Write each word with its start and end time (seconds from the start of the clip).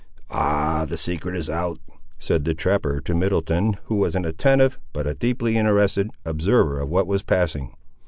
"Ah! 0.31 0.83
the 0.89 0.97
secret 0.97 1.35
is 1.35 1.47
out," 1.47 1.77
said 2.17 2.43
the 2.43 2.55
trapper 2.55 2.99
to 3.01 3.13
Middleton, 3.13 3.77
who 3.83 3.97
was 3.97 4.15
an 4.15 4.25
attentive, 4.25 4.79
because 4.93 5.11
a 5.11 5.15
deeply 5.15 5.57
interested, 5.57 6.09
observer 6.25 6.79
of 6.79 6.89
what 6.89 7.05
was 7.05 7.21
passing. 7.21 7.75